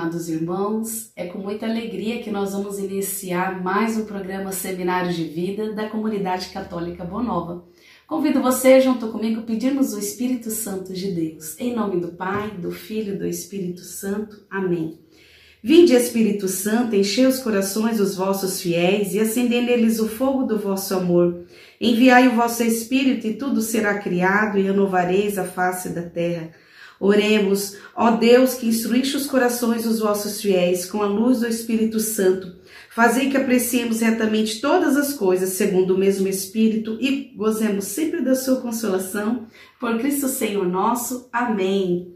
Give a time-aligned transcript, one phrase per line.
[0.00, 1.12] amados irmãos.
[1.14, 5.90] É com muita alegria que nós vamos iniciar mais um programa Seminário de Vida da
[5.90, 7.66] Comunidade Católica Bonova.
[8.06, 11.54] Convido você, junto comigo, pedirmos o Espírito Santo de Deus.
[11.60, 14.42] Em nome do Pai, do Filho e do Espírito Santo.
[14.48, 14.98] Amém.
[15.62, 20.58] Vinde, Espírito Santo, enchei os corações dos vossos fiéis e acendei neles o fogo do
[20.58, 21.44] vosso amor.
[21.78, 26.52] Enviai o vosso Espírito e tudo será criado e renovareis a face da terra.
[27.00, 31.98] Oremos, ó Deus, que instruíste os corações dos vossos fiéis com a luz do Espírito
[31.98, 32.54] Santo.
[32.90, 38.34] Fazei que apreciemos retamente todas as coisas segundo o mesmo Espírito e gozemos sempre da
[38.34, 39.46] sua consolação.
[39.80, 41.26] Por Cristo Senhor nosso.
[41.32, 42.14] Amém.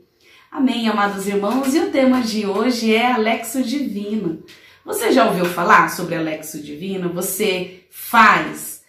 [0.52, 1.74] Amém, amados irmãos.
[1.74, 4.42] E o tema de hoje é Alexo Divino.
[4.84, 7.10] Você já ouviu falar sobre Alexo Divino?
[7.14, 8.82] Você faz?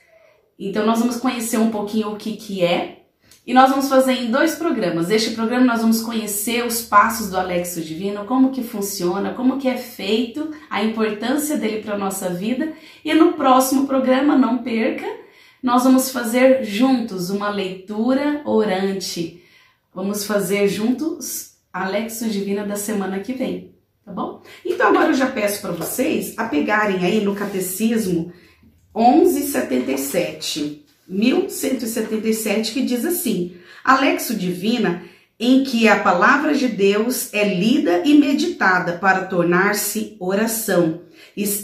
[0.59, 3.04] Então nós vamos conhecer um pouquinho o que, que é
[3.45, 5.11] e nós vamos fazer em dois programas.
[5.11, 9.67] Este programa nós vamos conhecer os passos do Alexo Divino, como que funciona, como que
[9.67, 12.73] é feito, a importância dele para a nossa vida.
[13.03, 15.05] E no próximo programa, não perca,
[15.61, 19.43] nós vamos fazer juntos uma leitura orante.
[19.93, 24.41] Vamos fazer juntos Alexo Divina da semana que vem, tá bom?
[24.65, 28.33] Então agora eu já peço para vocês a pegarem aí no Catecismo
[28.95, 30.84] 1177.
[31.07, 35.03] 1177, que diz assim: Alexo Divina,
[35.39, 41.01] em que a palavra de Deus é lida e meditada para tornar-se oração.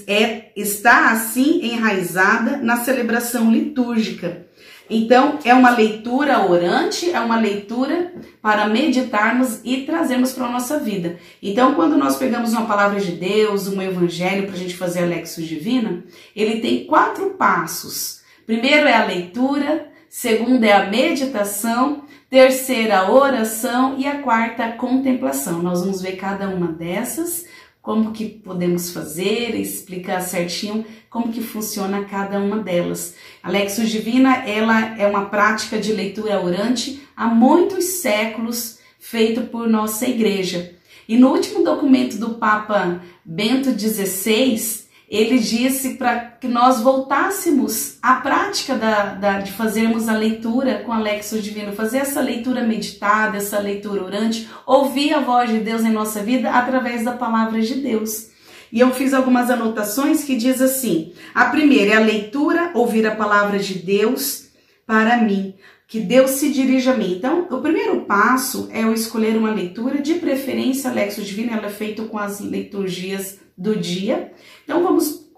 [0.05, 4.45] É, está assim enraizada na celebração litúrgica.
[4.93, 10.79] Então, é uma leitura orante, é uma leitura para meditarmos e trazermos para a nossa
[10.79, 11.17] vida.
[11.41, 15.41] Então, quando nós pegamos uma palavra de Deus, um evangelho para a gente fazer Alexo
[15.41, 16.03] Divina,
[16.35, 18.20] ele tem quatro passos
[18.51, 24.71] Primeiro é a leitura, segundo é a meditação, terceira a oração e a quarta a
[24.73, 25.63] contemplação.
[25.63, 27.45] Nós vamos ver cada uma dessas,
[27.81, 33.15] como que podemos fazer, explicar certinho como que funciona cada uma delas.
[33.41, 39.69] A Lexus Divina, ela é uma prática de leitura orante há muitos séculos, feito por
[39.69, 40.75] nossa igreja.
[41.07, 44.80] E no último documento do Papa Bento XVI,
[45.11, 50.93] ele disse para que nós voltássemos à prática da, da, de fazermos a leitura com
[50.93, 55.91] Alexo Divino, fazer essa leitura meditada, essa leitura orante, ouvir a voz de Deus em
[55.91, 58.29] nossa vida através da palavra de Deus.
[58.71, 63.13] E eu fiz algumas anotações que diz assim: a primeira é a leitura, ouvir a
[63.13, 64.45] palavra de Deus
[64.87, 65.55] para mim,
[65.89, 67.15] que Deus se dirija a mim.
[67.17, 71.69] Então, o primeiro passo é eu escolher uma leitura, de preferência, Alexo Divino, ela é
[71.69, 74.31] feita com as liturgias do dia.
[74.63, 75.29] Então vamos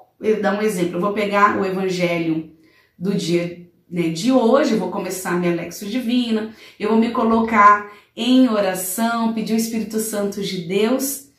[0.41, 0.95] dar um exemplo.
[0.95, 2.51] Eu vou pegar o evangelho
[2.97, 8.47] do dia né, de hoje, vou começar minha Lexo Divina, eu vou me colocar em
[8.47, 11.29] oração, pedir o Espírito Santo de Deus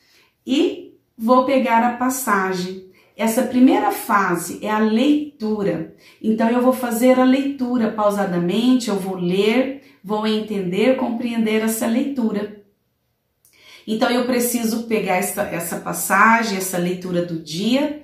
[0.45, 2.85] e vou pegar a passagem.
[3.17, 5.95] Essa primeira fase é a leitura.
[6.21, 12.54] Então eu vou fazer a leitura pausadamente, eu vou ler, vou entender, compreender essa leitura.
[13.87, 18.03] Então eu preciso pegar essa, essa passagem, essa leitura do dia,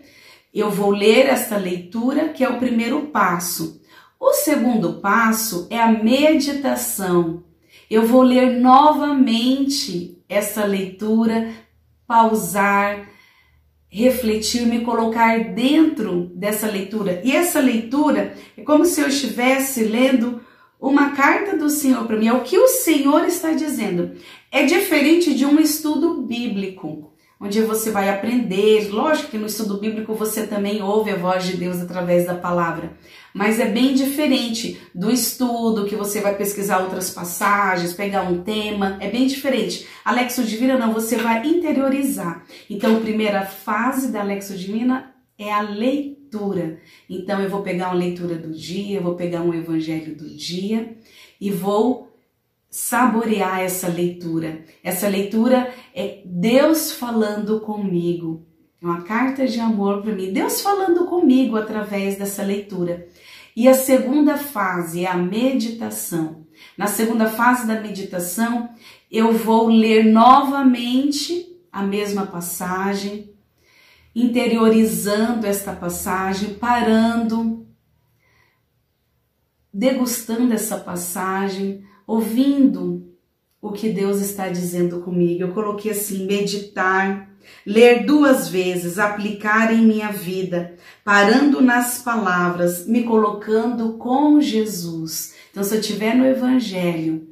[0.53, 3.81] eu vou ler essa leitura, que é o primeiro passo.
[4.19, 7.43] O segundo passo é a meditação.
[7.89, 11.51] Eu vou ler novamente essa leitura,
[12.05, 13.09] pausar,
[13.89, 17.21] refletir, me colocar dentro dessa leitura.
[17.23, 20.41] E essa leitura é como se eu estivesse lendo
[20.81, 24.13] uma carta do Senhor para mim, é o que o Senhor está dizendo.
[24.51, 28.89] É diferente de um estudo bíblico, onde você vai aprender.
[28.91, 32.93] Lógico que no estudo bíblico você também ouve a voz de Deus através da palavra,
[33.31, 38.97] mas é bem diferente do estudo que você vai pesquisar outras passagens, pegar um tema,
[38.99, 39.87] é bem diferente.
[40.03, 42.43] Alexo Divina não, você vai interiorizar.
[42.67, 46.79] Então, primeira fase da Alexo Divina é a leitura.
[47.09, 50.97] Então eu vou pegar uma leitura do dia, vou pegar um evangelho do dia
[51.39, 52.11] e vou
[52.69, 54.63] saborear essa leitura.
[54.83, 58.45] Essa leitura é Deus falando comigo.
[58.81, 60.31] É uma carta de amor para mim.
[60.31, 63.07] Deus falando comigo através dessa leitura.
[63.55, 66.45] E a segunda fase é a meditação.
[66.77, 68.69] Na segunda fase da meditação,
[69.11, 73.30] eu vou ler novamente a mesma passagem,
[74.15, 77.65] interiorizando esta passagem, parando,
[79.73, 83.09] degustando essa passagem, ouvindo
[83.61, 85.43] o que Deus está dizendo comigo.
[85.43, 87.29] Eu coloquei assim: meditar,
[87.65, 95.35] ler duas vezes, aplicar em minha vida, parando nas palavras, me colocando com Jesus.
[95.51, 97.27] Então, se eu estiver no Evangelho,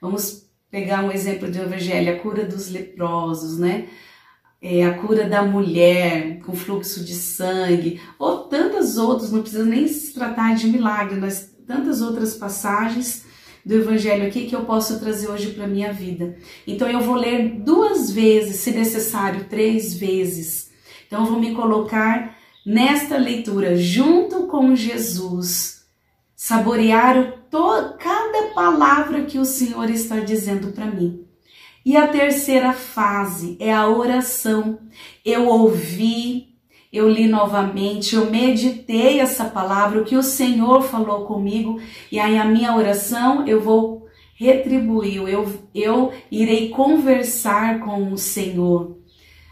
[0.00, 3.88] vamos pegar um exemplo do Evangelho, a cura dos leprosos, né?
[4.62, 9.88] É, a cura da mulher com fluxo de sangue, ou tantas outras, não precisa nem
[9.88, 13.24] se tratar de milagre, mas tantas outras passagens
[13.66, 16.36] do Evangelho aqui que eu posso trazer hoje para minha vida.
[16.66, 20.70] Então eu vou ler duas vezes, se necessário, três vezes.
[21.06, 25.84] Então eu vou me colocar nesta leitura junto com Jesus,
[26.36, 31.26] saborear o cada palavra que o Senhor está dizendo para mim.
[31.84, 34.78] E a terceira fase é a oração.
[35.24, 36.54] Eu ouvi,
[36.92, 41.80] eu li novamente, eu meditei essa palavra, o que o Senhor falou comigo,
[42.10, 49.01] e aí a minha oração eu vou retribuir, eu, eu irei conversar com o Senhor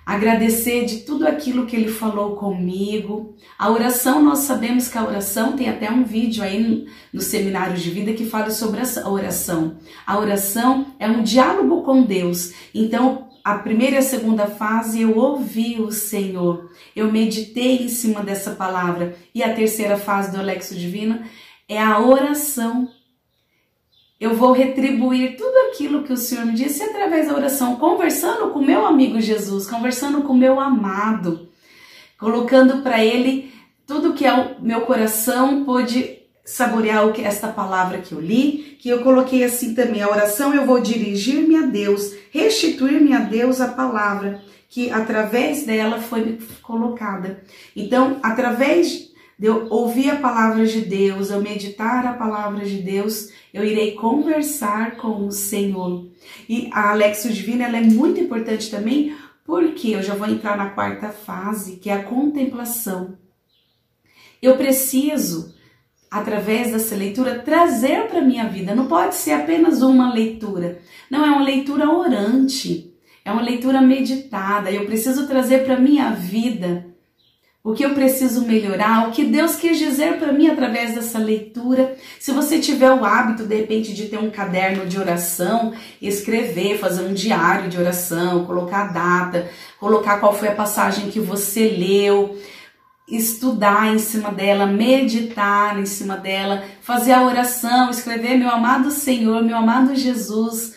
[0.05, 3.37] agradecer de tudo aquilo que ele falou comigo.
[3.59, 7.91] A oração, nós sabemos que a oração tem até um vídeo aí no seminário de
[7.91, 9.79] vida que fala sobre a oração.
[10.07, 12.53] A oração é um diálogo com Deus.
[12.75, 18.23] Então, a primeira e a segunda fase eu ouvi o Senhor, eu meditei em cima
[18.23, 19.17] dessa palavra.
[19.35, 21.21] E a terceira fase do Alexo Divino
[21.69, 22.89] é a oração
[24.21, 28.61] eu vou retribuir tudo aquilo que o Senhor me disse através da oração, conversando com
[28.61, 31.49] meu amigo Jesus, conversando com meu amado,
[32.19, 33.53] colocando para ele
[33.87, 38.77] tudo que é o meu coração pôde saborear o que esta palavra que eu li,
[38.81, 43.61] que eu coloquei assim também, a oração eu vou dirigir-me a Deus, restituir-me a Deus
[43.61, 47.43] a palavra que através dela foi colocada.
[47.75, 49.10] Então, através
[49.41, 53.93] de eu ouvir a palavra de Deus, eu meditar a palavra de Deus, eu irei
[53.93, 56.07] conversar com o Senhor.
[56.47, 60.69] E a Alexio Divina ela é muito importante também, porque eu já vou entrar na
[60.69, 63.17] quarta fase, que é a contemplação.
[64.43, 65.55] Eu preciso,
[66.11, 68.75] através dessa leitura, trazer para minha vida.
[68.75, 70.83] Não pode ser apenas uma leitura.
[71.11, 72.93] Não é uma leitura orante.
[73.25, 74.71] É uma leitura meditada.
[74.71, 76.90] Eu preciso trazer para minha vida
[77.63, 81.95] o que eu preciso melhorar, o que Deus quis dizer para mim através dessa leitura.
[82.19, 87.03] Se você tiver o hábito, de repente, de ter um caderno de oração, escrever, fazer
[87.03, 92.39] um diário de oração, colocar a data, colocar qual foi a passagem que você leu,
[93.07, 99.43] estudar em cima dela, meditar em cima dela, fazer a oração, escrever meu amado Senhor,
[99.43, 100.75] meu amado Jesus.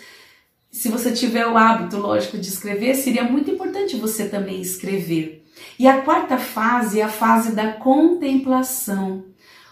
[0.69, 5.43] Se você tiver o hábito, lógico, de escrever, seria muito importante você também escrever.
[5.77, 9.25] E a quarta fase é a fase da contemplação,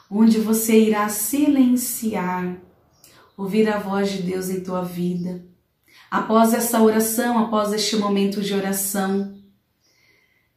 [0.09, 2.57] onde você irá silenciar,
[3.37, 5.45] ouvir a voz de Deus em tua vida.
[6.09, 9.33] Após essa oração, após este momento de oração,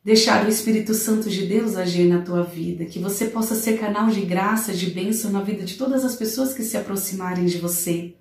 [0.02, 4.08] deixar o Espírito Santo de Deus agir na tua vida, que você possa ser canal
[4.08, 8.14] de graça, de bênção na vida de todas as pessoas que se aproximarem de você.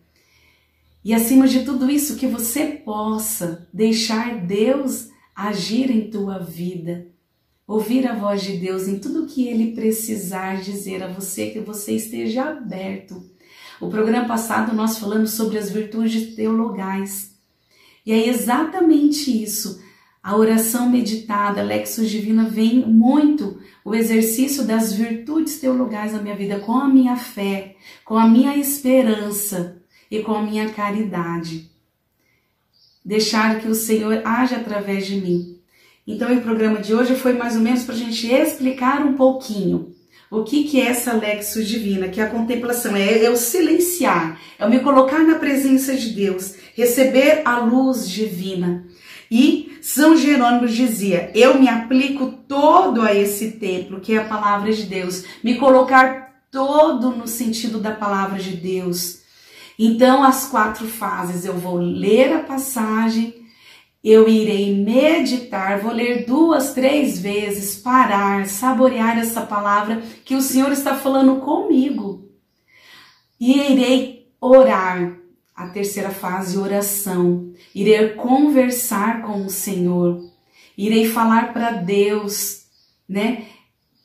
[1.03, 7.07] E acima de tudo isso, que você possa deixar Deus agir em tua vida,
[7.67, 11.93] ouvir a voz de Deus em tudo que ele precisar dizer a você, que você
[11.93, 13.23] esteja aberto.
[13.79, 17.35] O programa passado nós falamos sobre as virtudes teologais.
[18.05, 19.81] E é exatamente isso.
[20.21, 26.35] A oração meditada, a Lexus Divina, vem muito o exercício das virtudes teologais na minha
[26.35, 27.75] vida, com a minha fé,
[28.05, 31.73] com a minha esperança e com a minha caridade
[33.03, 35.52] deixar que o Senhor age através de mim.
[36.05, 39.93] Então, o programa de hoje foi mais ou menos para a gente explicar um pouquinho
[40.29, 44.39] o que, que é essa Lexus Divina, que é a contemplação, é, é o silenciar,
[44.57, 48.85] é o me colocar na presença de Deus, receber a luz divina.
[49.29, 54.73] E São Jerônimo dizia: Eu me aplico todo a esse templo, que é a palavra
[54.73, 59.23] de Deus, me colocar todo no sentido da palavra de Deus
[59.77, 63.42] então, as quatro fases, eu vou ler a passagem,
[64.03, 70.71] eu irei meditar, vou ler duas, três vezes, parar, saborear essa palavra que o Senhor
[70.71, 72.29] está falando comigo.
[73.39, 75.17] E irei orar.
[75.55, 77.53] A terceira fase, oração.
[77.75, 80.19] Irei conversar com o Senhor.
[80.75, 82.65] Irei falar para Deus,
[83.07, 83.45] né?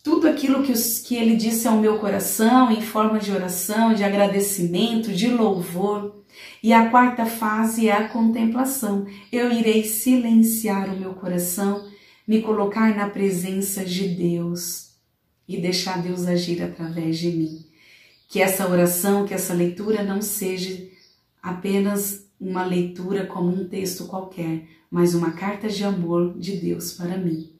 [0.08, 4.02] tudo aquilo que, os, que ele disse ao meu coração em forma de oração, de
[4.02, 6.24] agradecimento, de louvor.
[6.62, 9.06] E a quarta fase é a contemplação.
[9.30, 11.88] Eu irei silenciar o meu coração,
[12.26, 14.90] me colocar na presença de Deus
[15.48, 17.64] e deixar Deus agir através de mim.
[18.28, 20.86] Que essa oração, que essa leitura não seja
[21.42, 27.16] apenas uma leitura como um texto qualquer, mas uma carta de amor de Deus para
[27.16, 27.50] mim.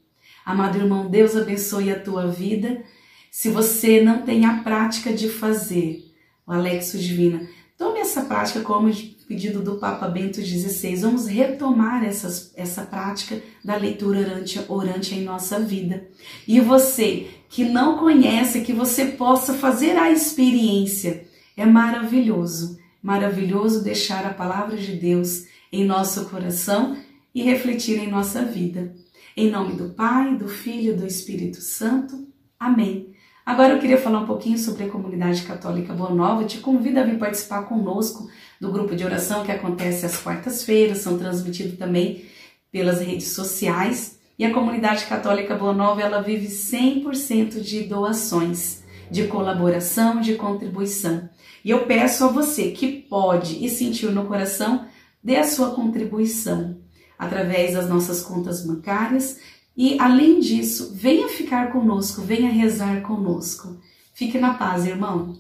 [0.45, 2.83] Amado irmão, Deus abençoe a tua vida.
[3.31, 6.05] Se você não tem a prática de fazer
[6.47, 7.47] o Alexo Divina,
[7.79, 8.93] tome essa prática como
[9.29, 10.97] pedido do Papa Bento XVI.
[10.97, 16.09] Vamos retomar essas, essa prática da leitura orante, orante em nossa vida.
[16.47, 21.27] E você que não conhece, que você possa fazer a experiência.
[21.57, 26.97] É maravilhoso, maravilhoso deixar a palavra de Deus em nosso coração
[27.35, 28.95] e refletir em nossa vida.
[29.37, 32.27] Em nome do Pai, do Filho e do Espírito Santo.
[32.59, 33.13] Amém.
[33.49, 36.45] Agora eu queria falar um pouquinho sobre a comunidade católica Boa Nova.
[36.45, 38.29] Te convido a vir participar conosco
[38.61, 42.27] do grupo de oração que acontece às quartas-feiras, são transmitidos também
[42.71, 44.19] pelas redes sociais.
[44.39, 51.27] E a comunidade católica Boa Nova, ela vive 100% de doações, de colaboração, de contribuição.
[51.65, 54.85] E eu peço a você que pode e sentiu no coração,
[55.25, 56.77] dê a sua contribuição
[57.19, 59.39] através das nossas contas bancárias
[59.79, 63.81] e além disso, venha ficar conosco, venha rezar conosco.
[64.13, 65.39] Fique na paz, irmão.